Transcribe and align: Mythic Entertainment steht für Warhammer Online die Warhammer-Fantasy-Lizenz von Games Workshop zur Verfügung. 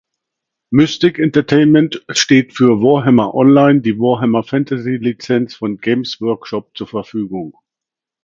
Mythic 0.71 1.19
Entertainment 1.19 2.03
steht 2.09 2.53
für 2.55 2.81
Warhammer 2.81 3.35
Online 3.35 3.81
die 3.81 3.99
Warhammer-Fantasy-Lizenz 3.99 5.53
von 5.53 5.77
Games 5.77 6.19
Workshop 6.21 6.75
zur 6.75 6.87
Verfügung. 6.87 7.53